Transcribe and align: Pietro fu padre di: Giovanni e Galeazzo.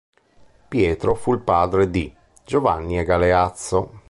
Pietro 0.67 1.13
fu 1.13 1.43
padre 1.43 1.91
di: 1.91 2.11
Giovanni 2.43 2.97
e 2.97 3.03
Galeazzo. 3.03 3.99